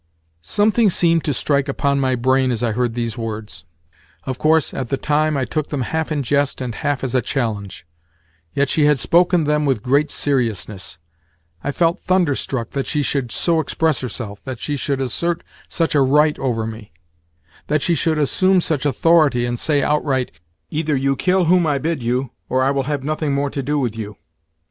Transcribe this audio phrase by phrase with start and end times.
[0.41, 3.65] Something seemed to strike upon my brain as I heard these words.
[4.23, 7.21] Of course, at the time I took them half in jest and half as a
[7.21, 7.85] challenge;
[8.55, 10.97] yet, she had spoken them with great seriousness.
[11.63, 16.01] I felt thunderstruck that she should so express herself, that she should assert such a
[16.01, 16.91] right over me,
[17.67, 20.31] that she should assume such authority and say outright:
[20.71, 23.77] "Either you kill whom I bid you, or I will have nothing more to do
[23.77, 24.17] with you."